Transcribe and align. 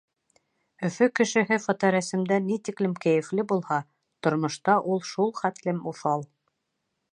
Өфө 0.87 1.07
кешеһе 1.19 1.59
фоторәсемдә 1.65 2.39
ни 2.47 2.57
тиклем 2.69 2.97
кәйефле 3.05 3.45
булһа, 3.53 3.79
тормошта 4.27 4.81
ул 4.95 5.05
шул 5.13 5.33
хәтлем 5.43 5.87
уҫал. 5.95 6.29